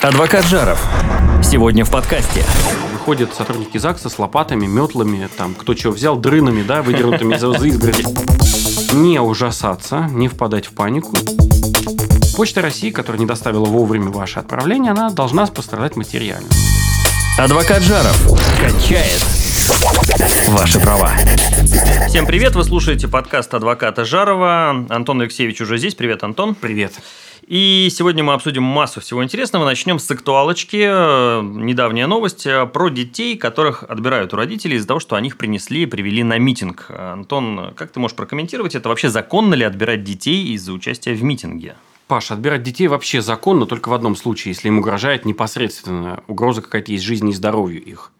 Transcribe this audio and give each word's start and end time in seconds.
Адвокат 0.00 0.46
Жаров. 0.46 0.80
Сегодня 1.42 1.84
в 1.84 1.90
подкасте. 1.90 2.44
Выходят 2.92 3.34
сотрудники 3.34 3.78
ЗАГСа 3.78 4.08
с 4.08 4.18
лопатами, 4.20 4.64
метлами, 4.64 5.28
там, 5.36 5.54
кто 5.54 5.74
чего 5.74 5.92
взял, 5.92 6.16
дрынами, 6.16 6.62
да, 6.62 6.82
выдернутыми 6.82 7.34
из 7.34 7.42
изгороди. 7.42 8.04
Не 8.94 9.20
ужасаться, 9.20 10.08
не 10.12 10.28
впадать 10.28 10.66
в 10.66 10.70
панику. 10.70 11.16
Почта 12.36 12.62
России, 12.62 12.90
которая 12.90 13.18
не 13.18 13.26
доставила 13.26 13.64
вовремя 13.64 14.10
ваше 14.10 14.38
отправление, 14.38 14.92
она 14.92 15.10
должна 15.10 15.46
пострадать 15.46 15.96
материально. 15.96 16.48
Адвокат 17.36 17.82
Жаров 17.82 18.16
качает 18.60 19.26
ваши 20.48 20.78
права. 20.78 21.12
Всем 22.06 22.24
привет, 22.24 22.54
вы 22.54 22.62
слушаете 22.62 23.08
подкаст 23.08 23.52
адвоката 23.52 24.04
Жарова. 24.04 24.86
Антон 24.90 25.22
Алексеевич 25.22 25.60
уже 25.60 25.76
здесь. 25.78 25.96
Привет, 25.96 26.22
Антон. 26.22 26.54
Привет. 26.54 26.92
И 27.48 27.88
сегодня 27.90 28.22
мы 28.22 28.34
обсудим 28.34 28.62
массу 28.62 29.00
всего 29.00 29.24
интересного. 29.24 29.64
Начнем 29.64 29.98
с 29.98 30.10
актуалочки. 30.10 30.76
Недавняя 31.42 32.06
новость 32.06 32.46
про 32.74 32.90
детей, 32.90 33.38
которых 33.38 33.84
отбирают 33.84 34.34
у 34.34 34.36
родителей 34.36 34.76
из-за 34.76 34.86
того, 34.86 35.00
что 35.00 35.16
они 35.16 35.28
их 35.28 35.38
принесли 35.38 35.84
и 35.84 35.86
привели 35.86 36.22
на 36.22 36.36
митинг. 36.36 36.90
Антон, 36.90 37.72
как 37.74 37.90
ты 37.90 38.00
можешь 38.00 38.14
прокомментировать 38.14 38.74
это? 38.74 38.90
Вообще 38.90 39.08
законно 39.08 39.54
ли 39.54 39.64
отбирать 39.64 40.04
детей 40.04 40.52
из-за 40.52 40.74
участия 40.74 41.14
в 41.14 41.22
митинге? 41.22 41.76
Паша, 42.06 42.34
отбирать 42.34 42.62
детей 42.62 42.86
вообще 42.86 43.22
законно 43.22 43.64
только 43.64 43.88
в 43.88 43.94
одном 43.94 44.14
случае, 44.14 44.52
если 44.52 44.68
им 44.68 44.80
угрожает 44.80 45.24
непосредственно 45.24 46.22
угроза 46.26 46.60
какая-то 46.60 46.92
есть 46.92 47.04
жизни 47.04 47.30
и 47.30 47.34
здоровью 47.34 47.82
их. 47.82 48.12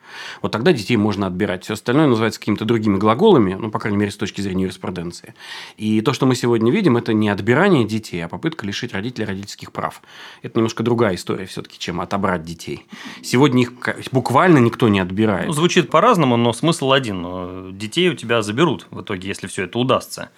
Вот 0.42 0.52
тогда 0.52 0.72
детей 0.72 0.96
можно 0.96 1.26
отбирать. 1.26 1.64
Все 1.64 1.74
остальное 1.74 2.06
называется 2.06 2.40
какими-то 2.40 2.64
другими 2.64 2.96
глаголами, 2.96 3.54
ну, 3.54 3.70
по 3.70 3.78
крайней 3.78 3.98
мере, 3.98 4.10
с 4.10 4.16
точки 4.16 4.40
зрения 4.40 4.64
юриспруденции. 4.64 5.34
И 5.76 6.00
то, 6.00 6.12
что 6.12 6.26
мы 6.26 6.34
сегодня 6.34 6.70
видим, 6.70 6.96
это 6.96 7.12
не 7.12 7.28
отбирание 7.28 7.84
детей, 7.84 8.24
а 8.24 8.28
попытка 8.28 8.66
лишить 8.66 8.92
родителей 8.92 9.26
родительских 9.26 9.72
прав. 9.72 10.02
Это 10.42 10.58
немножко 10.58 10.82
другая 10.82 11.14
история 11.14 11.46
все-таки, 11.46 11.78
чем 11.78 12.00
отобрать 12.00 12.44
детей. 12.44 12.86
Сегодня 13.22 13.62
их 13.62 13.72
буквально 14.12 14.58
никто 14.58 14.88
не 14.88 15.00
отбирает. 15.00 15.46
Ну, 15.46 15.52
звучит 15.52 15.90
по-разному, 15.90 16.36
но 16.36 16.52
смысл 16.52 16.92
один. 16.92 17.76
Детей 17.76 18.08
у 18.08 18.14
тебя 18.14 18.42
заберут 18.42 18.86
в 18.90 19.02
итоге, 19.02 19.28
если 19.28 19.46
все 19.46 19.64
это 19.64 19.78
удастся. 19.78 20.30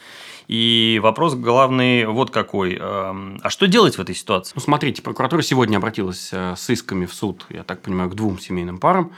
И 0.50 0.98
вопрос 1.00 1.36
главный 1.36 2.06
вот 2.06 2.32
какой. 2.32 2.74
Эм, 2.74 3.38
а 3.40 3.50
что 3.50 3.68
делать 3.68 3.96
в 3.98 4.00
этой 4.00 4.16
ситуации? 4.16 4.52
Ну, 4.56 4.60
смотрите, 4.60 5.00
прокуратура 5.00 5.42
сегодня 5.42 5.76
обратилась 5.76 6.30
э, 6.32 6.54
с 6.56 6.68
исками 6.70 7.06
в 7.06 7.14
суд, 7.14 7.46
я 7.50 7.62
так 7.62 7.82
понимаю, 7.82 8.10
к 8.10 8.16
двум 8.16 8.36
семейным 8.40 8.78
парам. 8.78 9.12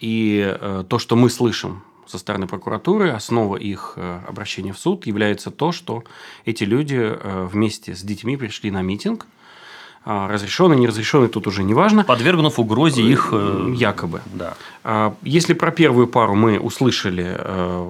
И 0.00 0.42
э, 0.44 0.84
то, 0.88 0.98
что 0.98 1.16
мы 1.16 1.30
слышим 1.30 1.82
со 2.06 2.18
стороны 2.18 2.46
прокуратуры, 2.46 3.10
основа 3.10 3.56
их 3.56 3.94
э, 3.96 4.20
обращения 4.28 4.72
в 4.72 4.78
суд 4.78 5.06
является 5.06 5.50
то, 5.50 5.72
что 5.72 6.04
эти 6.44 6.64
люди 6.64 6.98
э, 6.98 7.48
вместе 7.50 7.94
с 7.94 8.02
детьми 8.02 8.36
пришли 8.36 8.70
на 8.70 8.82
митинг, 8.82 9.26
а, 10.06 10.28
разрешенный, 10.28 10.76
неразрешенный, 10.76 11.28
тут 11.28 11.46
уже 11.46 11.62
не 11.62 11.72
важно. 11.72 12.04
Подвергнув 12.04 12.58
угрозе 12.58 13.02
их... 13.02 13.32
Якобы. 13.74 14.20
Да. 14.34 14.54
А, 14.82 15.14
если 15.22 15.54
про 15.54 15.70
первую 15.70 16.08
пару 16.08 16.34
мы 16.34 16.58
услышали 16.58 17.24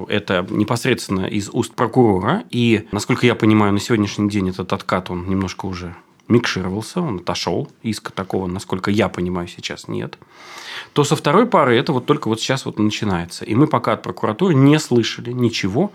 это 0.08 0.46
непосредственно 0.48 1.26
из 1.26 1.50
уст 1.52 1.74
прокурора, 1.74 2.44
и, 2.50 2.86
насколько 2.92 3.26
я 3.26 3.34
понимаю, 3.34 3.72
на 3.72 3.80
сегодняшний 3.80 4.28
день 4.28 4.50
этот 4.50 4.72
откат, 4.72 5.10
он 5.10 5.28
немножко 5.28 5.66
уже 5.66 5.96
микшировался, 6.28 7.00
он 7.00 7.16
отошел. 7.16 7.68
Иска 7.82 8.12
такого, 8.12 8.46
насколько 8.46 8.90
я 8.90 9.08
понимаю, 9.08 9.48
сейчас 9.48 9.88
нет. 9.88 10.18
То 10.92 11.04
со 11.04 11.16
второй 11.16 11.46
пары 11.46 11.76
это 11.76 11.92
вот 11.92 12.06
только 12.06 12.28
вот 12.28 12.40
сейчас 12.40 12.66
вот 12.66 12.78
начинается. 12.78 13.44
И 13.44 13.54
мы 13.54 13.66
пока 13.66 13.92
от 13.92 14.02
прокуратуры 14.02 14.54
не 14.54 14.78
слышали 14.78 15.32
ничего, 15.32 15.92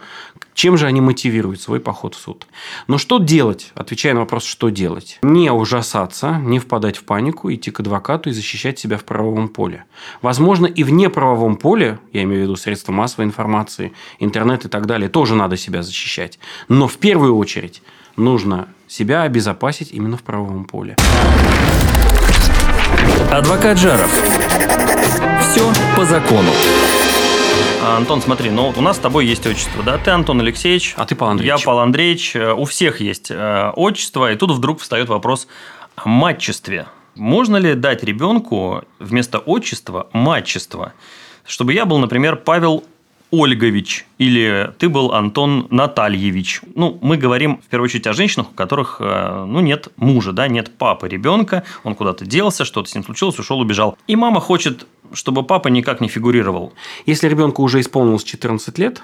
чем 0.54 0.78
же 0.78 0.86
они 0.86 1.02
мотивируют 1.02 1.62
свой 1.62 1.80
поход 1.80 2.16
в 2.16 2.20
суд. 2.20 2.48
Но 2.88 2.98
что 2.98 3.18
делать? 3.18 3.72
Отвечая 3.76 4.14
на 4.14 4.22
вопрос, 4.22 4.44
что 4.44 4.70
делать? 4.70 5.20
Не 5.22 5.52
ужасаться, 5.52 6.38
не 6.38 6.60
впадать 6.60 6.98
в 6.98 7.04
панику, 7.04 7.52
идти 7.52 7.72
к 7.72 7.80
адвокату 7.80 8.30
и 8.30 8.34
защищать 8.34 8.78
себя 8.78 8.98
в 8.98 9.06
правовом 9.06 9.48
поле. 9.48 9.86
Возможно, 10.22 10.66
и 10.66 10.84
вне 10.84 11.10
правовом 11.10 11.58
поле, 11.58 12.00
я 12.14 12.24
имею 12.24 12.42
в 12.42 12.44
виду 12.44 12.56
средства 12.56 12.92
массовой 12.92 13.26
информации, 13.26 13.94
интернет 14.20 14.66
и 14.66 14.70
так 14.70 14.86
далее, 14.86 15.10
тоже 15.10 15.36
надо 15.36 15.58
себя 15.58 15.82
защищать. 15.82 16.40
Но 16.68 16.88
в 16.88 16.98
первую 16.98 17.36
очередь 17.38 17.82
нужно 18.16 18.68
себя 18.90 19.22
обезопасить 19.22 19.92
именно 19.92 20.18
в 20.18 20.24
правовом 20.24 20.66
поле. 20.66 20.98
Адвокат 23.32 23.78
Жаров. 23.78 24.12
Все 25.42 25.72
по 25.96 26.04
закону. 26.04 26.50
А, 27.82 27.98
Антон, 27.98 28.22
смотри, 28.22 28.50
ну 28.50 28.74
у 28.76 28.82
нас 28.82 28.98
с 28.98 29.00
тобой 29.00 29.26
есть 29.26 29.46
отчество, 29.46 29.84
да? 29.84 29.98
Ты 29.98 30.12
Антон 30.12 30.42
Алексеевич. 30.42 30.96
А 30.98 31.06
ты 31.06 31.16
Павел 31.16 31.32
Андреевич. 31.34 31.60
Я 31.60 31.66
Павел 31.66 31.80
Андреевич. 31.80 32.36
Э, 32.36 32.54
у 32.54 32.66
всех 32.66 33.00
есть 33.00 33.32
э, 33.32 33.72
отчество, 33.76 34.32
и 34.32 34.36
тут 34.36 34.52
вдруг 34.52 34.82
встает 34.82 35.08
вопрос 35.08 35.48
о 35.96 36.10
матчестве. 36.10 36.88
Можно 37.16 37.58
ли 37.58 37.76
дать 37.76 38.04
ребенку 38.04 38.84
вместо 39.00 39.40
отчества 39.40 40.10
матчество? 40.12 40.94
Чтобы 41.46 41.74
я 41.74 41.86
был, 41.86 42.00
например, 42.00 42.36
Павел 42.36 42.84
Ольгович 43.32 44.06
или 44.18 44.74
ты 44.78 44.90
был 44.90 45.14
Антон 45.14 45.68
Натальевич. 45.70 46.62
Ну, 46.76 46.98
мы 47.02 47.18
говорим 47.18 47.62
в 47.66 47.70
первую 47.70 47.86
очередь 47.86 48.08
о 48.08 48.14
женщинах, 48.14 48.52
у 48.52 48.54
которых 48.54 48.98
э, 49.00 49.46
ну, 49.48 49.60
нет 49.60 49.90
мужа, 49.98 50.32
да, 50.32 50.48
нет 50.48 50.72
папы 50.78 51.08
ребенка, 51.08 51.64
он 51.84 51.96
куда-то 51.96 52.26
делся, 52.26 52.66
что-то 52.66 52.90
с 52.90 52.96
ним 52.96 53.04
случилось, 53.04 53.38
ушел, 53.40 53.60
убежал. 53.60 53.98
И 54.08 54.16
мама 54.16 54.40
хочет, 54.40 54.88
чтобы 55.14 55.44
папа 55.44 55.68
никак 55.68 56.02
не 56.02 56.08
фигурировал. 56.08 56.74
Если 57.06 57.28
ребенку 57.28 57.64
уже 57.64 57.80
исполнилось 57.80 58.24
14 58.24 58.78
лет, 58.78 59.02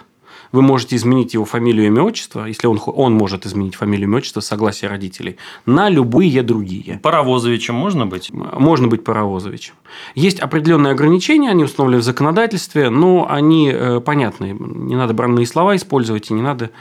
вы 0.52 0.62
можете 0.62 0.96
изменить 0.96 1.34
его 1.34 1.46
фамилию, 1.46 1.88
имя, 1.88 2.04
отчество, 2.04 2.46
если 2.46 2.68
он, 2.68 2.80
он 2.86 3.14
может 3.14 3.46
изменить 3.46 3.76
фамилию, 3.76 4.08
имя, 4.08 4.18
отчество, 4.18 4.42
согласие 4.42 4.90
родителей, 4.90 5.38
на 5.66 5.90
любые 5.90 6.44
другие. 6.44 7.00
Паровозовичем 7.02 7.76
можно 7.76 8.06
быть? 8.06 8.32
Можно 8.32 8.88
быть 8.88 9.04
паровозовичем. 9.04 9.74
Есть 10.16 10.40
определенные 10.40 10.92
ограничения, 10.92 11.50
они 11.50 11.64
установлены 11.64 12.02
в 12.02 12.06
законодательстве, 12.06 12.90
но 12.90 13.28
они 13.30 13.72
э, 13.72 14.00
понятны. 14.00 14.56
Не 14.60 14.96
надо 14.96 15.14
бранные 15.14 15.46
слова 15.46 15.76
использовать, 15.76 16.30
и 16.32 16.34
не 16.34 16.42
надо 16.42 16.72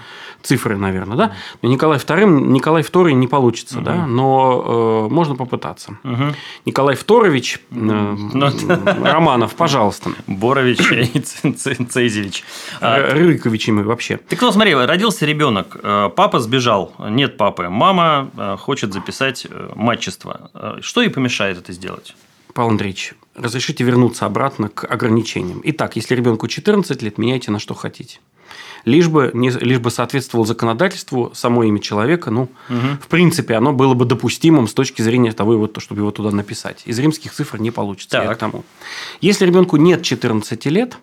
цифры, 0.43 0.77
наверное, 0.77 1.17
да. 1.17 1.33
Но 1.63 1.69
Николай 1.69 1.99
II, 1.99 2.27
Николай 2.49 2.83
II 2.83 3.13
не 3.13 3.27
получится, 3.27 3.79
угу. 3.79 3.85
да, 3.85 4.07
но 4.07 5.07
э, 5.09 5.13
можно 5.13 5.35
попытаться. 5.35 5.99
Угу. 6.05 6.35
Николай 6.67 6.97
Вторович 6.97 7.61
э, 7.71 7.75
ну, 7.75 8.17
Романов, 9.03 9.55
пожалуйста. 9.55 10.11
Борович 10.27 10.81
и 10.93 11.21
Цезевич. 11.21 12.45
Рыковичи 12.81 13.64
мы 13.73 13.83
вообще. 13.85 14.17
Ты 14.17 14.37
кто, 14.37 14.53
смотри, 14.53 14.75
родился 14.75 15.27
ребенок, 15.27 15.77
э, 15.83 16.11
папа 16.15 16.41
сбежал, 16.41 16.93
нет 16.99 17.37
папы, 17.37 17.69
мама 17.69 18.31
э, 18.37 18.57
хочет 18.59 18.93
записать 18.93 19.47
э, 19.49 19.71
матчество. 19.75 20.51
Что 20.81 21.03
ей 21.03 21.11
помешает 21.11 21.59
это 21.59 21.73
сделать? 21.73 22.15
Павел 22.55 22.71
Андреевич, 22.71 23.15
разрешите 23.35 23.85
вернуться 23.85 24.27
обратно 24.27 24.69
к 24.69 24.85
ограничениям. 24.85 25.61
Итак, 25.65 25.97
если 25.97 26.15
ребенку 26.15 26.49
14 26.49 27.03
лет, 27.03 27.19
меняйте 27.19 27.51
на 27.51 27.59
что 27.59 27.75
хотите 27.75 28.21
лишь 28.85 29.09
бы, 29.09 29.31
не, 29.35 29.51
лишь 29.51 29.79
бы 29.79 29.91
соответствовало 29.91 30.47
законодательству 30.47 31.33
само 31.35 31.65
имя 31.65 31.81
человека. 31.81 32.31
Ну, 32.31 32.43
угу. 32.43 32.79
в 33.01 33.09
принципе, 33.09 33.55
оно 33.55 33.73
было 33.73 33.95
бы 33.95 34.05
допустимым 34.05 34.69
с 34.69 34.75
точки 34.75 35.03
зрения 35.03 35.33
того, 35.33 35.57
вот, 35.59 35.81
чтобы 35.81 36.03
его 36.03 36.11
туда 36.11 36.31
написать. 36.31 36.83
Из 36.85 36.99
римских 36.99 37.33
цифр 37.33 37.59
не 37.61 37.71
получится. 37.71 38.19
Так. 38.19 38.37
к 38.37 38.39
тому. 38.39 38.65
Если 39.21 39.47
ребенку 39.47 39.77
нет 39.77 40.03
14 40.03 40.67
лет, 40.67 40.99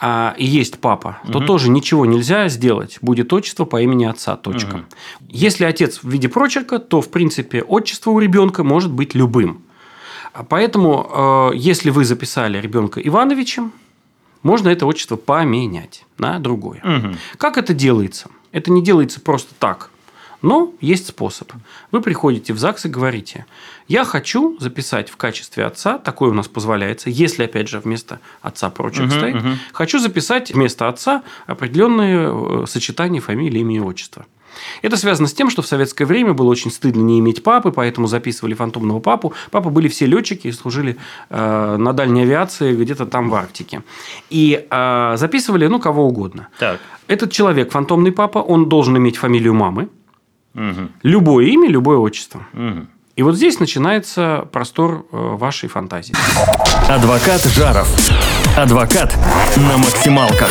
а, 0.00 0.34
и 0.38 0.44
есть 0.44 0.78
папа, 0.78 1.18
угу. 1.24 1.32
то 1.32 1.40
тоже 1.40 1.70
ничего 1.70 2.06
нельзя 2.06 2.48
сделать. 2.48 2.98
Будет 3.00 3.32
отчество 3.32 3.64
по 3.64 3.82
имени 3.82 4.04
отца. 4.04 4.36
Точка. 4.36 4.76
Угу. 4.76 4.84
Если 5.28 5.64
отец 5.64 6.00
в 6.02 6.08
виде 6.08 6.28
прочерка, 6.28 6.78
то 6.78 7.00
в 7.00 7.10
принципе 7.10 7.62
отчество 7.62 8.10
у 8.12 8.20
ребенка 8.20 8.62
может 8.62 8.92
быть 8.92 9.14
любым. 9.14 9.62
Поэтому, 10.48 11.50
э, 11.52 11.56
если 11.56 11.90
вы 11.90 12.04
записали 12.04 12.60
ребенка 12.60 13.00
Ивановичем, 13.00 13.72
можно 14.42 14.68
это 14.68 14.86
отчество 14.86 15.16
поменять 15.16 16.04
на 16.16 16.38
другое. 16.38 16.80
Угу. 16.82 17.16
Как 17.38 17.58
это 17.58 17.74
делается? 17.74 18.28
Это 18.52 18.70
не 18.70 18.82
делается 18.82 19.20
просто 19.20 19.54
так. 19.58 19.90
Но 20.40 20.72
есть 20.80 21.08
способ. 21.08 21.52
Вы 21.90 22.00
приходите 22.00 22.52
в 22.52 22.58
ЗАГС 22.58 22.86
и 22.86 22.88
говорите, 22.88 23.46
я 23.88 24.04
хочу 24.04 24.56
записать 24.60 25.10
в 25.10 25.16
качестве 25.16 25.64
отца, 25.64 25.98
такое 25.98 26.30
у 26.30 26.34
нас 26.34 26.46
позволяется, 26.46 27.10
если, 27.10 27.42
опять 27.44 27.68
же, 27.68 27.80
вместо 27.80 28.20
отца 28.40 28.70
прочерк 28.70 29.08
угу, 29.08 29.16
стоит, 29.16 29.36
угу. 29.36 29.48
хочу 29.72 29.98
записать 29.98 30.52
вместо 30.52 30.88
отца 30.88 31.24
определенные 31.46 32.62
э, 32.62 32.66
сочетания 32.68 33.20
фамилии, 33.20 33.60
имени 33.60 33.80
отчества. 33.80 34.26
Это 34.82 34.96
связано 34.96 35.28
с 35.28 35.32
тем, 35.32 35.50
что 35.50 35.62
в 35.62 35.66
советское 35.66 36.04
время 36.04 36.32
было 36.32 36.48
очень 36.48 36.70
стыдно 36.70 37.02
не 37.02 37.18
иметь 37.20 37.42
папы, 37.42 37.72
поэтому 37.72 38.06
записывали 38.06 38.54
фантомного 38.54 39.00
папу. 39.00 39.32
Папа 39.50 39.70
были 39.70 39.88
все 39.88 40.06
летчики 40.06 40.48
и 40.48 40.52
служили 40.52 40.96
э, 41.30 41.76
на 41.78 41.92
дальней 41.92 42.22
авиации 42.22 42.74
где-то 42.74 43.06
там 43.06 43.30
в 43.30 43.34
Арктике. 43.34 43.82
И 44.30 44.66
э, 44.70 45.14
записывали, 45.16 45.66
ну, 45.66 45.78
кого 45.78 46.06
угодно. 46.06 46.48
Так. 46.58 46.80
Этот 47.06 47.32
человек, 47.32 47.72
фантомный 47.72 48.12
папа, 48.12 48.38
он 48.38 48.68
должен 48.68 48.96
иметь 48.96 49.16
фамилию 49.16 49.54
мамы, 49.54 49.88
угу. 50.54 50.88
любое 51.02 51.46
имя, 51.46 51.68
любое 51.68 51.98
отчество. 51.98 52.46
Угу. 52.52 52.86
И 53.16 53.22
вот 53.22 53.34
здесь 53.34 53.58
начинается 53.58 54.48
простор 54.52 55.04
э, 55.10 55.16
вашей 55.16 55.68
фантазии. 55.68 56.14
Адвокат 56.88 57.42
Жаров. 57.42 57.88
Адвокат 58.56 59.16
на 59.56 59.76
максималках. 59.76 60.50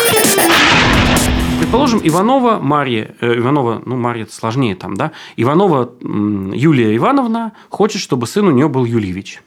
Предположим, 1.68 2.00
Иванова 2.02 2.60
Мария, 2.60 3.14
э, 3.20 3.40
Иванова, 3.40 3.84
ну, 3.86 3.98
Мария 3.98 4.24
это 4.24 4.34
сложнее 4.34 4.74
там, 4.74 4.96
да, 4.96 5.12
Иванова 5.36 5.92
Юлия 6.00 6.96
Ивановна 6.96 7.52
хочет, 7.68 8.02
чтобы 8.02 8.26
сын 8.26 8.48
у 8.48 8.52
нее 8.52 8.70
был 8.70 8.86
Юльевич. 8.86 9.42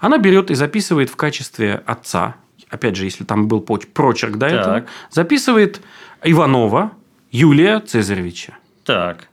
Она 0.00 0.16
берет 0.16 0.50
и 0.50 0.54
записывает 0.54 1.10
в 1.10 1.16
качестве 1.16 1.82
отца, 1.84 2.36
опять 2.70 2.96
же, 2.96 3.04
если 3.04 3.24
там 3.24 3.46
был 3.46 3.60
прочерк 3.60 4.38
до 4.38 4.48
так. 4.48 4.58
этого, 4.58 4.86
записывает 5.10 5.82
Иванова 6.24 6.92
Юлия 7.30 7.80
Цезаревича. 7.80 8.56
Так. 8.86 9.28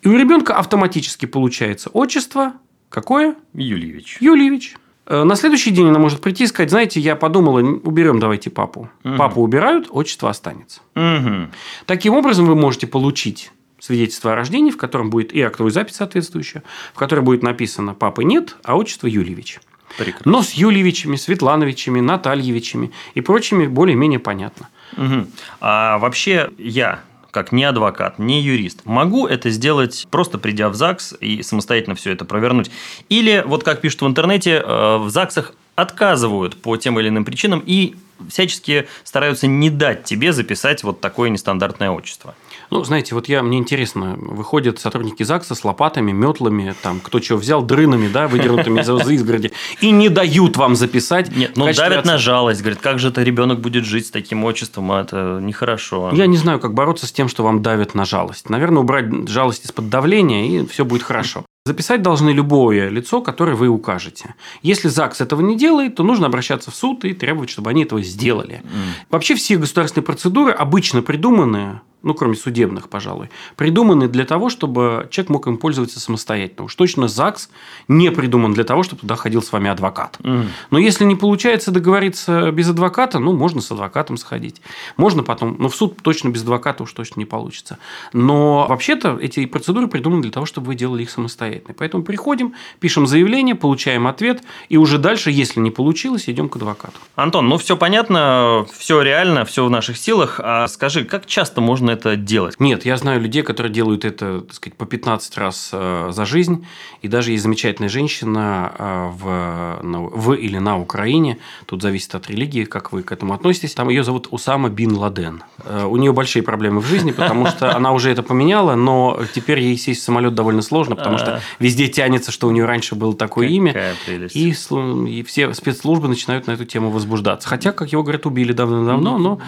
И 0.00 0.08
у 0.08 0.16
ребенка 0.16 0.56
автоматически 0.56 1.26
получается 1.26 1.90
отчество 1.90 2.54
какое? 2.88 3.36
Юльевич. 3.52 4.16
Юльевич. 4.20 4.76
Э, 5.10 5.24
на 5.24 5.34
следующий 5.34 5.72
день 5.72 5.88
она 5.88 5.98
может 5.98 6.20
прийти 6.20 6.44
и 6.44 6.46
сказать, 6.46 6.70
знаете, 6.70 7.00
я 7.00 7.16
подумала, 7.16 7.58
уберем 7.58 8.20
давайте 8.20 8.48
папу. 8.48 8.88
Угу. 9.02 9.16
Папу 9.16 9.42
убирают, 9.42 9.88
отчество 9.90 10.30
останется. 10.30 10.80
Угу. 10.94 11.48
Таким 11.86 12.14
образом, 12.14 12.46
вы 12.46 12.54
можете 12.54 12.86
получить 12.86 13.50
свидетельство 13.80 14.32
о 14.32 14.36
рождении, 14.36 14.70
в 14.70 14.76
котором 14.76 15.10
будет 15.10 15.32
и 15.32 15.42
актовая 15.42 15.72
запись 15.72 15.96
соответствующая, 15.96 16.62
в 16.94 16.98
которой 16.98 17.20
будет 17.20 17.42
написано 17.42 17.94
«папы 17.94 18.22
нет», 18.22 18.56
а 18.62 18.76
отчество 18.76 19.08
Юльевич. 19.08 19.58
Прекрасно. 19.98 20.30
Но 20.30 20.42
с 20.42 20.52
Юльевичами, 20.52 21.16
Светлановичами, 21.16 21.98
Натальевичами 21.98 22.92
и 23.14 23.20
прочими 23.20 23.66
более-менее 23.66 24.20
понятно. 24.20 24.68
Угу. 24.96 25.26
А 25.60 25.98
вообще 25.98 26.50
я 26.56 27.00
как 27.30 27.52
не 27.52 27.64
адвокат, 27.64 28.18
не 28.18 28.40
юрист, 28.40 28.82
могу 28.84 29.26
это 29.26 29.50
сделать 29.50 30.06
просто 30.10 30.38
придя 30.38 30.68
в 30.68 30.74
ЗАГС 30.74 31.14
и 31.20 31.42
самостоятельно 31.42 31.94
все 31.94 32.12
это 32.12 32.24
провернуть. 32.24 32.70
Или, 33.08 33.42
вот 33.46 33.64
как 33.64 33.80
пишут 33.80 34.02
в 34.02 34.06
интернете, 34.06 34.62
э, 34.64 34.96
в 34.98 35.08
ЗАГСах 35.10 35.54
отказывают 35.74 36.60
по 36.60 36.76
тем 36.76 36.98
или 37.00 37.08
иным 37.08 37.24
причинам 37.24 37.62
и 37.64 37.94
всячески 38.28 38.86
стараются 39.04 39.46
не 39.46 39.70
дать 39.70 40.04
тебе 40.04 40.32
записать 40.32 40.82
вот 40.82 41.00
такое 41.00 41.30
нестандартное 41.30 41.90
отчество. 41.90 42.34
Ну, 42.70 42.84
знаете, 42.84 43.14
вот 43.14 43.28
я, 43.28 43.42
мне 43.42 43.58
интересно, 43.58 44.16
выходят 44.16 44.78
сотрудники 44.78 45.22
ЗАГСа 45.22 45.54
с 45.54 45.64
лопатами, 45.64 46.12
метлами, 46.12 46.74
там, 46.82 47.00
кто 47.00 47.20
что 47.20 47.36
взял, 47.36 47.62
дрынами, 47.62 48.08
да, 48.08 48.28
выдернутыми 48.28 48.82
за, 48.82 48.96
за 48.96 49.12
изгороди, 49.12 49.52
и 49.80 49.90
не 49.90 50.08
дают 50.08 50.56
вам 50.56 50.76
записать. 50.76 51.34
Нет, 51.36 51.56
ну, 51.56 51.72
давят 51.72 52.04
на 52.04 52.18
жалость, 52.18 52.60
говорят, 52.60 52.80
как 52.80 52.98
же 52.98 53.08
это 53.08 53.22
ребенок 53.22 53.60
будет 53.60 53.84
жить 53.84 54.06
с 54.06 54.10
таким 54.10 54.44
отчеством, 54.44 54.92
а 54.92 55.00
это 55.00 55.40
нехорошо. 55.42 56.10
Я 56.12 56.26
не 56.26 56.36
знаю, 56.36 56.60
как 56.60 56.74
бороться 56.74 57.06
с 57.06 57.12
тем, 57.12 57.28
что 57.28 57.42
вам 57.42 57.62
давят 57.62 57.94
на 57.94 58.04
жалость. 58.04 58.48
Наверное, 58.48 58.82
убрать 58.82 59.28
жалость 59.28 59.64
из-под 59.66 59.88
давления, 59.88 60.46
и 60.46 60.66
все 60.66 60.84
будет 60.84 61.02
хорошо. 61.02 61.44
Записать 61.66 62.00
должны 62.00 62.30
любое 62.30 62.88
лицо, 62.88 63.20
которое 63.20 63.54
вы 63.54 63.68
укажете. 63.68 64.34
Если 64.62 64.88
ЗАГС 64.88 65.20
этого 65.20 65.42
не 65.42 65.58
делает, 65.58 65.96
то 65.96 66.02
нужно 66.02 66.26
обращаться 66.26 66.70
в 66.70 66.74
суд 66.74 67.04
и 67.04 67.12
требовать, 67.12 67.50
чтобы 67.50 67.68
они 67.68 67.82
этого 67.82 68.02
сделали. 68.02 68.62
Mm. 68.64 69.06
Вообще 69.10 69.34
все 69.34 69.56
государственные 69.58 70.06
процедуры 70.06 70.52
обычно 70.52 71.02
придуманы 71.02 71.80
ну, 72.02 72.14
кроме 72.14 72.34
судебных, 72.34 72.88
пожалуй, 72.88 73.30
придуманы 73.56 74.08
для 74.08 74.24
того, 74.24 74.48
чтобы 74.48 75.08
человек 75.10 75.30
мог 75.30 75.46
им 75.46 75.58
пользоваться 75.58 76.00
самостоятельно. 76.00 76.64
Уж 76.64 76.74
точно 76.74 77.08
ЗАГС 77.08 77.50
не 77.88 78.10
придуман 78.10 78.54
для 78.54 78.64
того, 78.64 78.82
чтобы 78.82 79.02
туда 79.02 79.16
ходил 79.16 79.42
с 79.42 79.52
вами 79.52 79.70
адвокат. 79.70 80.18
Mm. 80.22 80.46
Но 80.70 80.78
если 80.78 81.04
не 81.04 81.16
получается 81.16 81.70
договориться 81.70 82.50
без 82.52 82.68
адвоката, 82.68 83.18
ну, 83.18 83.32
можно 83.32 83.60
с 83.60 83.70
адвокатом 83.70 84.16
сходить. 84.16 84.62
Можно 84.96 85.22
потом, 85.22 85.56
но 85.58 85.68
в 85.68 85.74
суд 85.74 85.98
точно 86.02 86.30
без 86.30 86.42
адвоката 86.42 86.82
уж 86.82 86.92
точно 86.92 87.20
не 87.20 87.26
получится. 87.26 87.78
Но 88.12 88.66
вообще-то 88.68 89.18
эти 89.20 89.44
процедуры 89.46 89.88
придуманы 89.88 90.22
для 90.22 90.30
того, 90.30 90.46
чтобы 90.46 90.68
вы 90.68 90.74
делали 90.74 91.02
их 91.02 91.10
самостоятельно. 91.10 91.74
Поэтому 91.76 92.02
приходим, 92.02 92.54
пишем 92.78 93.06
заявление, 93.06 93.54
получаем 93.54 94.06
ответ, 94.06 94.42
и 94.68 94.76
уже 94.76 94.98
дальше, 94.98 95.30
если 95.30 95.60
не 95.60 95.70
получилось, 95.70 96.28
идем 96.28 96.48
к 96.48 96.56
адвокату. 96.56 96.94
Антон, 97.16 97.48
ну 97.48 97.58
все 97.58 97.76
понятно, 97.76 98.66
все 98.72 99.02
реально, 99.02 99.44
все 99.44 99.64
в 99.64 99.70
наших 99.70 99.98
силах. 99.98 100.40
А 100.42 100.66
скажи, 100.68 101.04
как 101.04 101.26
часто 101.26 101.60
можно 101.60 101.89
нужно 101.90 102.10
это 102.10 102.16
делать. 102.16 102.60
Нет, 102.60 102.84
я 102.84 102.96
знаю 102.96 103.20
людей, 103.20 103.42
которые 103.42 103.72
делают 103.72 104.04
это, 104.04 104.40
так 104.40 104.54
сказать, 104.54 104.76
по 104.76 104.86
15 104.86 105.38
раз 105.38 105.70
э, 105.72 106.10
за 106.12 106.24
жизнь. 106.24 106.66
И 107.02 107.08
даже 107.08 107.32
есть 107.32 107.42
замечательная 107.42 107.88
женщина 107.88 108.72
э, 108.78 109.10
в, 109.12 109.80
в 110.12 110.32
или 110.34 110.58
на 110.58 110.78
Украине. 110.78 111.38
Тут 111.66 111.82
зависит 111.82 112.14
от 112.14 112.28
религии, 112.30 112.64
как 112.64 112.92
вы 112.92 113.02
к 113.02 113.12
этому 113.12 113.34
относитесь. 113.34 113.74
Там 113.74 113.88
ее 113.88 114.04
зовут 114.04 114.28
Усама 114.30 114.68
Бин 114.68 114.96
Ладен. 114.96 115.42
Э, 115.64 115.84
у 115.84 115.96
нее 115.96 116.12
большие 116.12 116.42
проблемы 116.42 116.80
в 116.80 116.86
жизни, 116.86 117.12
потому 117.12 117.46
что 117.46 117.76
она 117.76 117.92
уже 117.92 118.10
это 118.10 118.22
поменяла, 118.22 118.74
но 118.74 119.20
теперь 119.34 119.60
ей 119.60 119.76
сесть 119.76 120.00
в 120.00 120.04
самолет 120.04 120.34
довольно 120.34 120.62
сложно, 120.62 120.96
потому 120.96 121.18
что 121.18 121.36
а. 121.36 121.40
везде 121.58 121.88
тянется, 121.88 122.32
что 122.32 122.48
у 122.48 122.50
нее 122.50 122.64
раньше 122.64 122.94
было 122.94 123.14
такое 123.14 123.48
имя. 123.48 123.94
И, 124.34 124.50
и 124.50 125.22
все 125.22 125.54
спецслужбы 125.54 126.08
начинают 126.08 126.46
на 126.46 126.52
эту 126.52 126.64
тему 126.64 126.90
возбуждаться. 126.90 127.48
Хотя, 127.48 127.72
как 127.72 127.92
его 127.92 128.02
говорят, 128.02 128.26
убили 128.26 128.52
давно-давно, 128.52 129.18
но, 129.18 129.40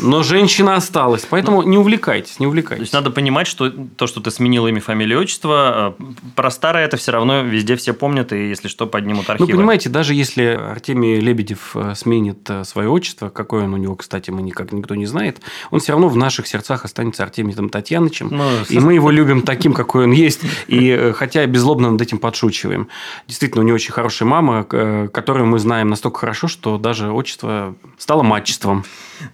но 0.00 0.22
женщина 0.22 0.76
осталась. 0.76 1.26
Поэтому 1.28 1.62
не 1.62 1.77
увлекайтесь, 1.78 2.38
не 2.38 2.46
увлекайтесь. 2.46 2.78
То 2.78 2.82
есть 2.82 2.92
надо 2.92 3.10
понимать, 3.10 3.46
что 3.46 3.70
то, 3.70 4.06
что 4.06 4.20
ты 4.20 4.30
сменил 4.30 4.66
имя, 4.66 4.80
фамилию, 4.80 5.20
отчество, 5.20 5.96
э, 5.98 6.04
про 6.34 6.50
старое 6.50 6.84
это 6.84 6.96
все 6.96 7.12
равно 7.12 7.42
везде 7.42 7.76
все 7.76 7.92
помнят, 7.92 8.32
и 8.32 8.48
если 8.48 8.68
что, 8.68 8.86
поднимут 8.86 9.30
архивы. 9.30 9.50
Ну, 9.50 9.56
понимаете, 9.56 9.88
даже 9.88 10.14
если 10.14 10.44
Артемий 10.44 11.20
Лебедев 11.20 11.74
э, 11.74 11.94
сменит 11.94 12.48
э, 12.50 12.64
свое 12.64 12.88
отчество, 12.88 13.28
какое 13.28 13.64
он 13.64 13.74
у 13.74 13.76
него, 13.76 13.96
кстати, 13.96 14.30
мы 14.30 14.42
никак 14.42 14.72
никто 14.72 14.94
не 14.94 15.06
знает, 15.06 15.40
он 15.70 15.80
все 15.80 15.92
равно 15.92 16.08
в 16.08 16.16
наших 16.16 16.46
сердцах 16.46 16.84
останется 16.84 17.22
Артемием 17.22 17.68
Татьянычем, 17.68 18.28
ну, 18.30 18.48
и 18.68 18.78
мы 18.78 18.94
его 18.94 19.10
любим 19.10 19.42
таким, 19.42 19.72
какой 19.72 20.04
он 20.04 20.12
есть, 20.12 20.40
и 20.66 21.12
хотя 21.16 21.46
беззлобно 21.46 21.90
над 21.90 22.00
этим 22.00 22.18
подшучиваем. 22.18 22.88
Действительно, 23.26 23.62
у 23.62 23.66
него 23.66 23.74
очень 23.74 23.92
хорошая 23.92 24.28
мама, 24.28 24.64
которую 24.64 25.46
мы 25.46 25.58
знаем 25.58 25.88
настолько 25.88 26.20
хорошо, 26.20 26.48
что 26.48 26.78
даже 26.78 27.10
отчество 27.10 27.74
стало 27.96 28.22
матчеством. 28.22 28.84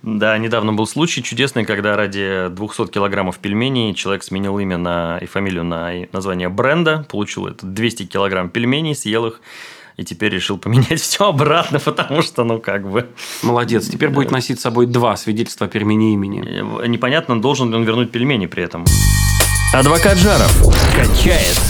Да, 0.02 0.38
недавно 0.38 0.73
был 0.73 0.87
случай 0.87 1.23
чудесный, 1.23 1.64
когда 1.64 1.97
ради 1.97 2.33
200 2.50 2.86
килограммов 2.88 3.38
пельменей 3.38 3.94
человек 3.94 4.22
сменил 4.22 4.58
имя 4.58 4.78
на, 4.78 5.19
и 5.19 5.26
фамилию 5.26 5.64
на 5.64 5.92
название 6.12 6.48
бренда, 6.48 7.06
получил 7.08 7.46
это 7.46 7.66
200 7.66 8.06
килограмм 8.06 8.48
пельменей, 8.48 8.94
съел 8.94 9.26
их 9.26 9.40
и 9.96 10.04
теперь 10.04 10.32
решил 10.32 10.58
поменять 10.58 11.00
все 11.00 11.28
обратно, 11.28 11.78
потому 11.78 12.22
что, 12.22 12.44
ну, 12.44 12.60
как 12.60 12.88
бы... 12.88 13.08
Молодец. 13.42 13.88
Теперь 13.88 14.08
будет 14.08 14.31
носить 14.31 14.58
с 14.58 14.62
собой 14.62 14.86
два 14.86 15.16
свидетельства 15.16 15.66
о 15.66 15.69
перемене 15.69 16.14
имени. 16.14 16.86
Непонятно, 16.86 17.40
должен 17.40 17.70
ли 17.70 17.76
он 17.76 17.84
вернуть 17.84 18.10
пельмени 18.10 18.46
при 18.46 18.64
этом. 18.64 18.84
Адвокат 19.72 20.19
Жаров 20.19 20.52
качает 20.94 21.60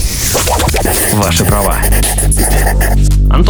ваши 1.14 1.44
права. 1.44 1.78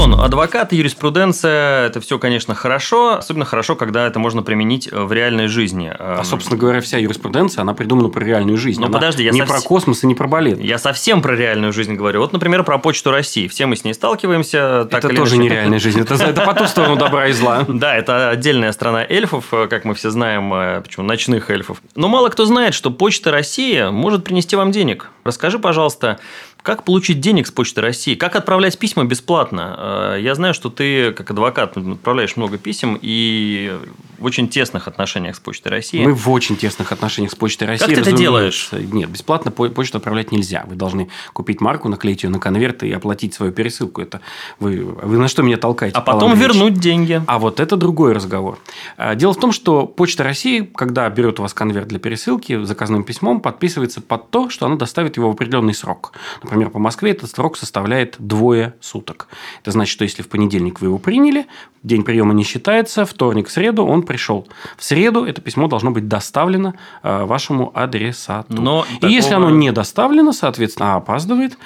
Антон, 0.04 0.20
адвокат, 0.20 0.72
юриспруденция– 0.74 1.86
это 1.86 1.98
все, 2.00 2.18
конечно, 2.18 2.54
хорошо. 2.54 3.16
Особенно 3.16 3.46
хорошо, 3.46 3.74
когда 3.74 4.06
это 4.06 4.18
можно 4.18 4.42
применить 4.42 4.90
в 4.92 5.10
реальной 5.12 5.46
жизни. 5.46 5.90
А, 5.98 6.22
собственно 6.24 6.58
говоря, 6.58 6.82
вся 6.82 6.98
юриспруденция, 6.98 7.62
она 7.62 7.72
придумана 7.72 8.10
про 8.10 8.22
реальную 8.22 8.58
жизнь. 8.58 8.82
Ну, 8.82 8.90
подожди, 8.90 9.24
я 9.24 9.30
не 9.30 9.40
сов... 9.40 9.48
про 9.48 9.60
космос 9.60 10.04
и 10.04 10.06
не 10.06 10.14
про 10.14 10.28
балет. 10.28 10.60
Я 10.60 10.76
совсем 10.76 11.22
про 11.22 11.34
реальную 11.34 11.72
жизнь 11.72 11.94
говорю. 11.94 12.20
Вот, 12.20 12.34
например, 12.34 12.64
про 12.64 12.76
Почту 12.76 13.12
России. 13.12 13.48
Все 13.48 13.64
мы 13.64 13.76
с 13.76 13.84
ней 13.84 13.94
сталкиваемся. 13.94 14.86
Так 14.90 15.06
это 15.06 15.16
тоже 15.16 15.36
иначе. 15.36 15.48
не 15.48 15.48
реальная 15.48 15.78
жизнь. 15.78 16.00
Это, 16.00 16.14
это 16.14 16.42
по 16.42 16.52
ту 16.52 16.66
сторону 16.66 16.96
добра 16.96 17.28
и 17.28 17.32
зла. 17.32 17.64
Да, 17.84 17.96
это 17.96 18.30
отдельная 18.30 18.72
страна 18.72 19.04
эльфов, 19.04 19.46
как 19.50 19.84
мы 19.84 19.94
все 19.94 20.10
знаем, 20.10 20.52
э, 20.54 20.80
почему 20.82 21.06
ночных 21.06 21.50
эльфов. 21.50 21.82
Но 21.96 22.08
мало 22.08 22.28
кто 22.28 22.44
знает, 22.44 22.74
что 22.74 22.90
Почта 22.90 23.30
России 23.30 23.90
может 23.90 24.24
принести 24.24 24.54
вам 24.54 24.70
денег. 24.70 25.10
Расскажи, 25.24 25.58
пожалуйста, 25.58 26.18
как 26.64 26.84
получить 26.84 27.20
денег 27.20 27.46
с 27.46 27.50
Почты 27.50 27.82
России? 27.82 28.14
Как 28.14 28.36
отправлять 28.36 28.78
письма 28.78 29.04
бесплатно? 29.04 30.14
Э, 30.16 30.18
я 30.20 30.34
знаю, 30.34 30.54
что 30.54 30.70
ты, 30.70 31.12
как 31.12 31.30
адвокат, 31.30 31.76
отправляешь 31.76 32.36
много 32.36 32.56
писем 32.56 32.98
и 33.00 33.78
в 34.18 34.24
очень 34.24 34.48
тесных 34.48 34.88
отношениях 34.88 35.36
с 35.36 35.40
Почтой 35.40 35.70
России. 35.70 36.02
Мы 36.02 36.14
в 36.14 36.30
очень 36.30 36.56
тесных 36.56 36.90
отношениях 36.90 37.32
с 37.32 37.34
Почтой 37.34 37.68
России. 37.68 37.84
Как 37.84 37.94
ты 37.94 38.00
это 38.00 38.12
делаешь? 38.12 38.70
Нет, 38.72 39.10
бесплатно 39.10 39.50
почту 39.50 39.98
отправлять 39.98 40.32
нельзя. 40.32 40.64
Вы 40.66 40.76
должны 40.76 41.10
купить 41.34 41.60
марку, 41.60 41.90
наклеить 41.90 42.22
ее 42.22 42.30
на 42.30 42.38
конверт 42.38 42.82
и 42.82 42.90
оплатить 42.92 43.34
свою 43.34 43.52
пересылку. 43.52 44.00
Это 44.00 44.22
вы, 44.58 44.84
вы 44.84 45.18
на 45.18 45.28
что 45.28 45.42
меня 45.42 45.58
толкаете? 45.58 45.96
А 45.96 46.00
потом 46.00 46.34
вернуть 46.34 46.80
деньги. 46.80 47.22
А 47.26 47.38
вот 47.38 47.60
это 47.60 47.76
другой 47.76 48.14
разговор. 48.14 48.58
Э, 48.96 49.14
дело 49.14 49.34
в 49.34 49.38
том, 49.38 49.52
что 49.52 49.86
Почта 49.86 50.24
России, 50.24 50.60
когда 50.74 51.08
берет 51.10 51.40
у 51.40 51.42
вас 51.42 51.52
конверт 51.52 51.88
для 51.88 51.98
пересылки 51.98 52.64
заказным 52.64 53.04
письмом, 53.04 53.40
подписывается 53.40 54.00
под 54.00 54.30
то, 54.30 54.48
что 54.48 54.64
она 54.64 54.76
доставит 54.76 55.13
его 55.16 55.30
в 55.30 55.34
определенный 55.34 55.74
срок. 55.74 56.12
Например, 56.42 56.64
Например, 56.64 56.70
по 56.70 56.78
Москве 56.78 57.10
этот 57.10 57.30
срок 57.30 57.56
составляет 57.56 58.16
двое 58.18 58.74
суток. 58.80 59.28
Это 59.60 59.72
значит, 59.72 59.92
что 59.92 60.04
если 60.04 60.22
в 60.22 60.28
понедельник 60.28 60.80
вы 60.80 60.86
его 60.86 60.98
приняли, 60.98 61.46
день 61.82 62.02
приема 62.02 62.32
не 62.32 62.42
считается, 62.42 63.04
вторник, 63.04 63.50
среду 63.50 63.84
он 63.84 64.02
пришел. 64.02 64.48
В 64.76 64.84
среду 64.84 65.24
это 65.24 65.40
письмо 65.40 65.68
должно 65.68 65.90
быть 65.90 66.08
доставлено 66.08 66.74
э, 67.02 67.24
вашему 67.24 67.70
адресату. 67.74 68.60
Но 68.60 68.86
И 68.88 68.94
такого... 68.94 69.10
если 69.10 69.34
оно 69.34 69.50
не 69.50 69.70
доставлено, 69.72 70.32
соответственно, 70.32 70.94
а 70.94 70.96
опаздывает, 70.96 71.58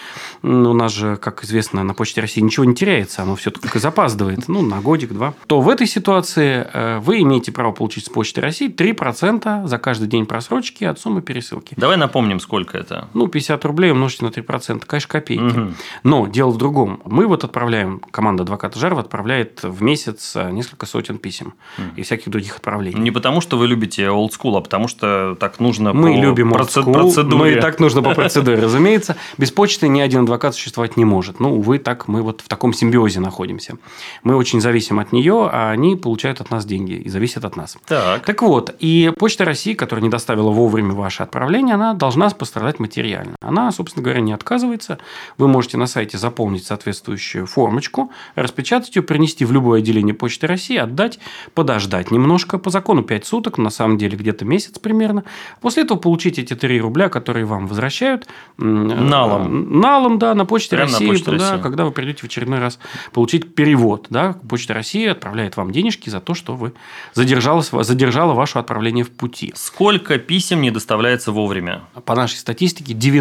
у 0.43 0.49
нас 0.49 0.93
же, 0.93 1.17
как 1.17 1.45
известно, 1.45 1.85
на 1.85 1.95
Почте 1.95 2.21
России 2.21 2.41
ничего 2.41 2.65
не 2.65 2.75
теряется, 2.75 3.23
оно 3.23 3.37
все 3.37 3.51
только 3.51 3.79
запаздывает, 3.79 4.49
ну, 4.49 4.63
на 4.63 4.81
годик-два, 4.81 5.35
то 5.47 5.61
в 5.61 5.69
этой 5.69 5.87
ситуации 5.87 6.67
э, 6.73 6.99
вы 6.99 7.21
имеете 7.21 7.53
право 7.53 7.73
получить 7.73 8.07
с 8.07 8.09
Почты 8.09 8.41
России 8.41 8.69
3% 8.69 9.67
за 9.67 9.79
каждый 9.79 10.09
день 10.09 10.27
просрочки 10.27 10.85
от 10.85 10.99
суммы 10.99 11.23
пересылки. 11.23 11.75
Давай 11.77 11.97
напомним, 11.97 12.41
сколько 12.41 12.77
это. 12.77 13.09
Ну, 13.15 13.29
50 13.39 13.65
рублей 13.65 13.93
умножить 13.93 14.23
на 14.23 14.29
3%. 14.29 14.77
это, 14.77 14.87
конечно, 14.87 15.09
копейки. 15.09 15.43
Угу. 15.43 15.73
Но 16.03 16.27
дело 16.27 16.51
в 16.51 16.57
другом. 16.57 17.01
Мы 17.05 17.27
вот 17.27 17.45
отправляем, 17.45 18.01
команда 18.11 18.43
адвоката 18.43 18.79
Жарова 18.79 19.03
отправляет 19.03 19.63
в 19.63 19.81
месяц 19.83 20.35
э, 20.35 20.51
несколько 20.51 20.87
сотен 20.87 21.19
писем 21.19 21.55
угу. 21.77 21.87
и 21.97 22.03
всяких 22.03 22.29
других 22.31 22.57
отправлений. 22.57 23.01
Не 23.01 23.11
потому, 23.11 23.41
что 23.41 23.57
вы 23.57 23.69
любите 23.69 24.03
old 24.07 24.31
school, 24.31 24.59
а 24.59 24.61
потому, 24.61 24.89
что 24.89 25.37
так 25.39 25.61
нужно 25.61 25.93
мы 25.93 26.15
по 26.15 26.21
любим 26.21 26.53
проце- 26.53 26.83
school, 26.83 26.93
процедуре. 26.93 27.37
Мы 27.37 27.53
и 27.53 27.61
так 27.61 27.79
нужно 27.79 28.03
по 28.03 28.15
процедуре, 28.15 28.61
разумеется. 28.61 29.17
Без 29.37 29.53
почты 29.53 29.89
ни 29.89 30.01
один 30.01 30.23
адвокат 30.23 30.55
существовать 30.55 30.97
не 30.97 31.05
может. 31.05 31.39
Ну, 31.39 31.57
увы, 31.57 31.79
так 31.79 32.09
мы 32.09 32.23
вот 32.23 32.41
в 32.41 32.49
таком 32.49 32.73
симбиозе 32.73 33.21
находимся. 33.21 33.77
Мы 34.25 34.35
очень 34.35 34.61
зависим 34.61 34.99
от 34.99 35.13
нее, 35.13 35.49
а 35.53 35.71
они 35.71 35.97
получают 35.97 36.41
от 36.41 36.51
нас 36.51 36.65
деньги 36.65 36.93
и 36.93 37.09
зависят 37.09 37.45
от 37.45 37.57
нас. 37.57 37.77
Так. 37.87 38.25
Так 38.25 38.43
вот, 38.43 38.75
и 38.81 39.13
Почта 39.17 39.45
России, 39.45 39.75
которая 39.75 40.03
не 40.03 40.09
доставила 40.09 40.51
вовремя 40.51 40.93
ваше 40.93 41.23
отправление, 41.23 41.75
она 41.75 41.95
должна 41.95 42.29
пострадать 42.31 42.81
материально. 42.81 43.28
Она, 43.41 43.71
собственно 43.73 44.03
говоря, 44.05 44.21
не 44.21 44.33
отказывается. 44.33 44.99
Вы 45.37 45.49
можете 45.49 45.77
на 45.77 45.87
сайте 45.87 46.19
заполнить 46.19 46.65
соответствующую 46.65 47.47
формочку, 47.47 48.13
распечатать 48.35 48.95
ее, 48.97 49.03
принести 49.03 49.45
в 49.45 49.53
любое 49.53 49.81
отделение 49.81 50.15
Почты 50.15 50.47
России, 50.47 50.77
отдать, 50.77 51.19
подождать 51.55 52.11
немножко. 52.11 52.59
По 52.59 52.71
закону 52.71 53.03
5 53.03 53.27
суток, 53.27 53.59
на 53.59 53.71
самом 53.71 53.99
деле 53.99 54.17
где-то 54.17 54.45
месяц 54.45 54.79
примерно. 54.79 55.25
После 55.61 55.85
этого 55.85 55.99
получить 55.99 56.39
эти 56.39 56.55
3 56.55 56.81
рубля, 56.81 57.09
которые 57.09 57.45
вам 57.45 57.67
возвращают. 57.67 58.27
Налом. 58.57 59.81
Налом, 59.81 60.19
да, 60.19 60.35
на 60.35 60.45
Почте 60.45 60.77
Прямо 60.77 60.91
России. 60.91 61.07
На 61.07 61.11
Почте 61.11 61.31
да, 61.31 61.33
России. 61.33 61.63
Когда 61.63 61.85
вы 61.85 61.93
придете 61.93 62.21
в 62.23 62.25
очередной 62.25 62.59
раз 62.59 62.79
получить 63.13 63.55
перевод. 63.55 64.07
Да, 64.11 64.37
Почта 64.49 64.75
России 64.75 65.07
отправляет 65.07 65.57
вам 65.57 65.71
денежки 65.73 66.11
за 66.11 66.21
то, 66.21 66.35
что 66.35 66.55
вы 66.55 66.73
задержала, 67.15 67.63
задержала 67.63 68.35
ваше 68.35 68.59
отправление 68.59 69.05
в 69.05 69.11
пути. 69.11 69.53
Сколько 69.57 70.19
писем 70.19 70.61
не 70.61 70.71
доставляется 70.71 71.33
вовремя? 71.33 71.83
По 72.05 72.15
нашей 72.15 72.37
статистике 72.37 72.95
90% 72.95 73.18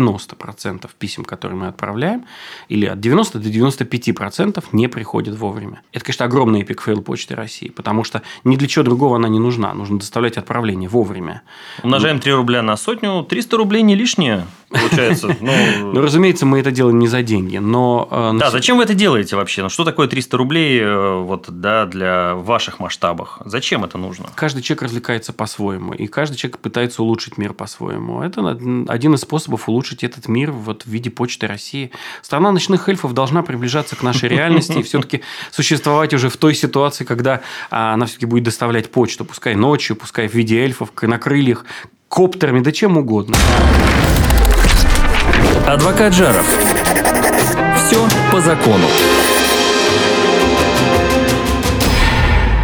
писем, 0.97 1.23
которые 1.23 1.57
мы 1.57 1.67
отправляем, 1.67 2.25
или 2.69 2.85
от 2.85 2.99
90 2.99 3.39
до 3.39 3.49
95% 3.49 4.63
не 4.71 4.87
приходят 4.87 5.37
вовремя. 5.37 5.81
Это, 5.93 6.05
конечно, 6.05 6.25
огромный 6.25 6.61
epic 6.61 6.81
fail 6.81 7.01
Почты 7.01 7.35
России, 7.35 7.69
потому 7.69 8.03
что 8.03 8.21
ни 8.43 8.55
для 8.55 8.67
чего 8.67 8.83
другого 8.83 9.15
она 9.15 9.27
не 9.27 9.39
нужна. 9.39 9.73
Нужно 9.73 9.99
доставлять 9.99 10.37
отправление 10.37 10.89
вовремя. 10.89 11.41
Умножаем 11.83 12.19
3 12.19 12.33
рубля 12.33 12.61
на 12.61 12.77
сотню, 12.77 13.23
300 13.23 13.57
рублей 13.57 13.81
не 13.81 13.95
лишнее 13.95 14.45
получается. 14.69 15.35
Ну, 15.47 15.93
ну, 15.93 16.01
разумеется, 16.01 16.45
мы 16.45 16.59
это 16.59 16.71
делаем 16.71 16.99
не 16.99 17.07
за 17.07 17.21
деньги, 17.21 17.57
но... 17.57 18.07
Э, 18.11 18.37
да, 18.37 18.49
зачем 18.51 18.77
вы 18.77 18.83
это 18.83 18.93
делаете 18.93 19.35
вообще? 19.35 19.63
Ну, 19.63 19.69
что 19.69 19.83
такое 19.83 20.07
300 20.07 20.37
рублей 20.37 20.79
э, 20.81 21.21
вот, 21.21 21.45
да, 21.47 21.85
для 21.85 22.35
ваших 22.35 22.79
масштабах? 22.79 23.39
Зачем 23.45 23.85
это 23.85 23.97
нужно? 23.97 24.25
Каждый 24.35 24.61
человек 24.61 24.83
развлекается 24.83 25.31
по-своему, 25.33 25.93
и 25.93 26.07
каждый 26.07 26.35
человек 26.35 26.59
пытается 26.59 27.03
улучшить 27.03 27.37
мир 27.37 27.53
по-своему. 27.53 28.21
Это 28.21 28.49
один 28.87 29.13
из 29.13 29.21
способов 29.21 29.69
улучшить 29.69 30.03
этот 30.03 30.27
мир 30.27 30.51
вот 30.51 30.83
в 30.83 30.87
виде 30.87 31.09
почты 31.09 31.47
России. 31.47 31.91
Страна 32.21 32.51
ночных 32.51 32.89
эльфов 32.89 33.13
должна 33.13 33.43
приближаться 33.43 33.95
к 33.95 34.03
нашей 34.03 34.29
реальности 34.29 34.79
и 34.79 34.83
все-таки 34.83 35.21
существовать 35.51 36.13
уже 36.13 36.29
в 36.29 36.37
той 36.37 36.55
ситуации, 36.55 37.03
когда 37.03 37.41
а, 37.69 37.93
она 37.93 38.05
все-таки 38.05 38.25
будет 38.25 38.43
доставлять 38.43 38.91
почту, 38.91 39.23
пускай 39.23 39.55
ночью, 39.55 39.95
пускай 39.95 40.27
в 40.27 40.33
виде 40.33 40.59
эльфов, 40.59 40.89
на 41.01 41.19
крыльях, 41.19 41.65
коптерами, 42.09 42.59
да 42.61 42.71
чем 42.71 42.97
угодно. 42.97 43.37
Адвокат 45.67 46.13
Жаров. 46.13 46.47
Все 47.75 47.97
по 48.31 48.39
закону. 48.39 48.87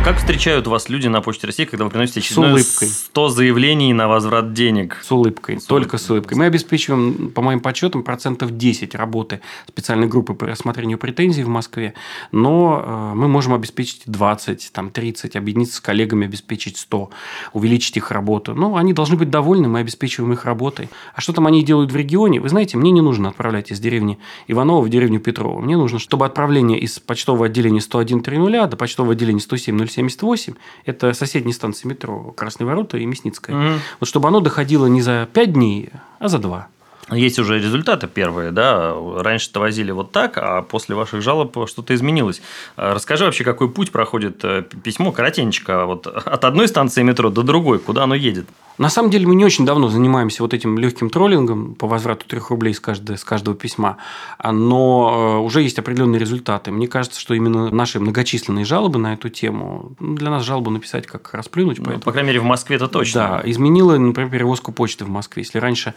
Как 0.03 0.17
встречают 0.17 0.67
вас 0.67 0.89
люди 0.89 1.07
на 1.07 1.21
Почте 1.21 1.47
России, 1.47 1.63
когда 1.63 1.85
вы 1.85 1.89
приносите 1.89 2.19
очередное 2.19 2.61
100 2.61 3.29
заявлений 3.29 3.93
на 3.93 4.09
возврат 4.09 4.51
денег? 4.51 4.97
С 5.01 5.09
улыбкой, 5.09 5.61
с 5.61 5.63
только 5.63 5.95
улыбкой. 5.95 5.99
с 5.99 6.09
улыбкой. 6.09 6.37
Мы 6.37 6.45
обеспечиваем, 6.45 7.31
по 7.31 7.41
моим 7.41 7.61
подсчетам, 7.61 8.03
процентов 8.03 8.57
10 8.57 8.95
работы 8.95 9.39
специальной 9.65 10.07
группы 10.07 10.33
по 10.33 10.45
рассмотрению 10.45 10.97
претензий 10.97 11.43
в 11.43 11.47
Москве, 11.47 11.93
но 12.33 12.83
э, 12.85 13.15
мы 13.15 13.29
можем 13.29 13.53
обеспечить 13.53 14.01
20, 14.05 14.71
там, 14.73 14.89
30, 14.89 15.37
объединиться 15.37 15.77
с 15.77 15.79
коллегами, 15.79 16.27
обеспечить 16.27 16.75
100, 16.79 17.09
увеличить 17.53 17.95
их 17.95 18.11
работу. 18.11 18.53
Ну, 18.53 18.75
они 18.75 18.91
должны 18.91 19.15
быть 19.15 19.29
довольны, 19.29 19.69
мы 19.69 19.79
обеспечиваем 19.79 20.33
их 20.33 20.43
работой. 20.43 20.89
А 21.15 21.21
что 21.21 21.31
там 21.31 21.47
они 21.47 21.63
делают 21.63 21.93
в 21.93 21.95
регионе? 21.95 22.41
Вы 22.41 22.49
знаете, 22.49 22.77
мне 22.77 22.91
не 22.91 22.99
нужно 22.99 23.29
отправлять 23.29 23.71
из 23.71 23.79
деревни 23.79 24.19
Иванова 24.49 24.81
в 24.81 24.89
деревню 24.89 25.21
Петрова. 25.21 25.61
Мне 25.61 25.77
нужно, 25.77 25.97
чтобы 25.97 26.25
отправление 26.25 26.77
из 26.77 26.99
почтового 26.99 27.45
отделения 27.45 27.79
101.00 27.79 28.67
до 28.67 28.75
почтового 28.75 29.13
отделения 29.13 29.39
107.07 29.39 29.92
78, 29.93 30.53
это 30.85 31.13
соседние 31.13 31.53
станции 31.53 31.87
метро 31.87 32.33
Красные 32.35 32.67
ворота 32.67 32.97
и 32.97 33.05
Мясницкая. 33.05 33.55
Угу. 33.55 33.79
Вот 33.99 34.09
чтобы 34.09 34.27
оно 34.27 34.39
доходило 34.39 34.85
не 34.87 35.01
за 35.01 35.27
5 35.31 35.53
дней, 35.53 35.89
а 36.19 36.27
за 36.27 36.39
2. 36.39 36.67
Есть 37.11 37.39
уже 37.39 37.59
результаты 37.59 38.07
первые, 38.07 38.51
да. 38.51 38.95
Раньше-то 39.17 39.59
возили 39.59 39.91
вот 39.91 40.11
так, 40.11 40.37
а 40.37 40.61
после 40.61 40.95
ваших 40.95 41.21
жалоб 41.21 41.67
что-то 41.67 41.93
изменилось. 41.93 42.41
Расскажи 42.75 43.25
вообще, 43.25 43.43
какой 43.43 43.69
путь 43.69 43.91
проходит 43.91 44.43
э, 44.43 44.63
письмо, 44.83 45.11
коротенечко, 45.11 45.85
вот 45.85 46.07
от 46.07 46.45
одной 46.45 46.67
станции 46.67 47.03
метро 47.03 47.29
до 47.29 47.43
другой, 47.43 47.79
куда 47.79 48.03
оно 48.03 48.15
едет? 48.15 48.47
На 48.77 48.89
самом 48.89 49.11
деле 49.11 49.27
мы 49.27 49.35
не 49.35 49.45
очень 49.45 49.65
давно 49.65 49.87
занимаемся 49.87 50.41
вот 50.41 50.53
этим 50.53 50.79
легким 50.79 51.09
троллингом 51.09 51.75
по 51.75 51.87
возврату 51.87 52.25
3 52.25 52.39
рублей 52.49 52.73
с 52.73 52.79
каждого, 52.79 53.17
с 53.17 53.23
каждого 53.23 53.55
письма, 53.55 53.97
но 54.43 55.37
э, 55.37 55.45
уже 55.45 55.61
есть 55.61 55.77
определенные 55.77 56.19
результаты. 56.19 56.71
Мне 56.71 56.87
кажется, 56.87 57.19
что 57.19 57.35
именно 57.35 57.69
наши 57.69 57.99
многочисленные 57.99 58.65
жалобы 58.65 58.97
на 58.97 59.13
эту 59.13 59.29
тему, 59.29 59.91
ну, 59.99 60.15
для 60.15 60.31
нас 60.31 60.43
жалобу 60.43 60.71
написать 60.71 61.05
как 61.05 61.33
расплюнуть. 61.33 61.77
Ну, 61.77 61.85
поэтому... 61.85 62.03
По 62.03 62.11
крайней 62.11 62.29
мере, 62.29 62.39
в 62.39 62.45
Москве 62.45 62.77
это 62.77 62.87
точно. 62.87 63.21
Да, 63.21 63.41
изменило, 63.43 63.97
например, 63.97 64.31
перевозку 64.31 64.71
почты 64.71 65.05
в 65.05 65.09
Москве. 65.09 65.43
Если 65.43 65.59
раньше 65.59 65.93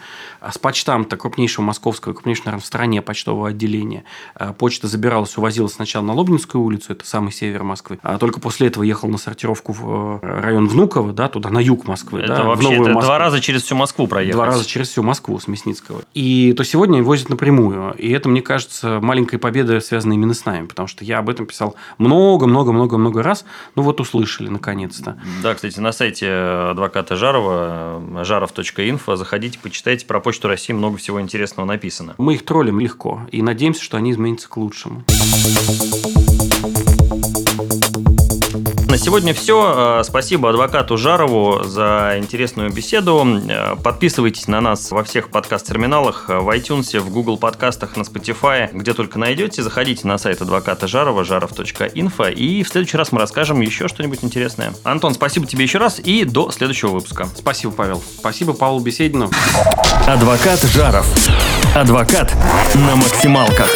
с 0.47 0.59
почтам-то 0.97 1.17
крупнейшего 1.17 1.65
московского, 1.65 2.12
крупнейшего, 2.15 2.47
наверное, 2.47 2.62
в 2.62 2.67
стране 2.67 3.03
почтового 3.03 3.49
отделения 3.49 4.05
э, 4.38 4.53
почта 4.57 4.88
забиралась, 4.88 5.37
увозилась 5.37 5.75
сначала 5.75 6.05
на 6.05 6.15
Лобнинскую 6.15 6.62
улицу, 6.62 6.93
это 6.93 7.07
самый 7.07 7.33
север 7.33 7.65
Москвы, 7.65 7.99
а 8.03 8.19
только 8.19 8.41
после 8.41 8.69
этого 8.69 8.83
ехал 8.83 9.09
на 9.09 9.19
сортировку 9.19 9.73
в 9.73 10.21
э, 10.23 10.41
район 10.41 10.69
Внуково, 10.69 11.12
да, 11.12 11.29
туда 11.29 11.50
на 11.50 11.59
юг 11.59 11.87
Москвы. 11.87 12.21
Это 12.21 12.37
да, 12.37 12.45
вообще 12.45 12.71
Новую 12.71 12.83
это 12.83 12.95
Москву. 12.95 13.09
два 13.09 13.19
раза 13.19 13.41
через 13.41 13.62
всю 13.62 13.76
Москву 13.76 14.07
проехать. 14.07 14.37
Два 14.37 14.47
раза 14.47 14.67
через 14.67 14.88
всю 14.88 15.03
Москву 15.03 15.38
с 15.38 15.49
Мясницкого. 15.49 16.03
И 16.15 16.55
то 16.57 16.65
сегодня 16.65 17.03
возят 17.03 17.29
напрямую. 17.29 17.95
И 17.99 18.11
это, 18.11 18.29
мне 18.29 18.41
кажется, 18.41 19.00
маленькая 19.03 19.38
победа, 19.38 19.81
связанная 19.81 20.17
именно 20.17 20.35
с 20.35 20.45
нами. 20.45 20.67
Потому 20.67 20.88
что 20.88 21.05
я 21.05 21.19
об 21.19 21.29
этом 21.29 21.47
писал 21.47 21.76
много-много-много-много 21.99 23.23
раз. 23.23 23.45
Ну 23.75 23.83
вот 23.83 24.00
услышали 24.00 24.49
наконец-то. 24.49 25.19
Да, 25.43 25.55
кстати, 25.55 25.79
на 25.79 25.93
сайте 25.93 26.31
адвоката 26.31 27.17
Жарова, 27.17 28.25
жаров.инфо, 28.25 29.17
заходите, 29.17 29.59
почитайте 29.59 30.07
про 30.07 30.21
Почту 30.21 30.49
России, 30.49 30.73
много 30.73 30.86
всего 30.95 31.21
интересного 31.21 31.66
написано. 31.66 32.14
Мы 32.19 32.35
их 32.35 32.45
троллим 32.45 32.78
легко. 32.78 33.23
И 33.33 33.43
надеемся, 33.43 33.83
что 33.83 33.97
они 33.97 34.12
изменятся 34.12 34.49
к 34.49 34.57
лучшему. 34.57 35.05
На 38.97 39.03
сегодня 39.03 39.35
все. 39.35 39.99
Э, 40.00 40.05
спасибо 40.05 40.49
адвокату 40.49 40.97
Жарову 40.97 41.62
за 41.65 42.15
интересную 42.17 42.73
беседу. 42.73 43.26
Э, 43.47 43.76
подписывайтесь 43.76 44.49
на 44.49 44.62
нас 44.62 44.91
во 44.91 45.05
всех 45.05 45.29
подкаст-терминалах, 45.29 46.31
э, 46.31 46.38
в 46.38 46.49
iTunes, 46.49 46.99
в 46.99 47.11
Google 47.11 47.37
подкастах, 47.37 47.99
на 47.99 48.03
Spotify, 48.05 48.71
где 48.73 48.95
только 48.95 49.19
найдете. 49.19 49.62
Заходите 49.62 50.09
на 50.09 50.17
сайт 50.17 50.41
адвоката 50.41 50.88
Жарова, 50.88 51.25
жаров.инфо, 51.25 52.29
и 52.29 52.62
в 52.62 52.69
следующий 52.69 52.97
раз 52.97 53.12
мы 53.12 53.19
расскажем 53.19 53.61
еще 53.61 53.87
что-нибудь 53.87 54.21
интересное. 54.25 54.73
Антон, 54.83 55.12
спасибо 55.12 55.47
тебе 55.47 55.65
еще 55.65 55.76
раз 55.76 56.00
и 56.03 56.25
до 56.25 56.50
следующего 56.50 56.93
выпуска. 56.93 57.29
Спасибо, 57.37 57.75
Павел. 57.75 58.03
Спасибо 58.19 58.55
Павлу 58.55 58.81
Беседину. 58.81 59.31
Адвокат 60.07 60.62
Жаров. 60.73 61.07
Адвокат 61.75 62.35
на 62.75 62.97
максималках. 62.97 63.69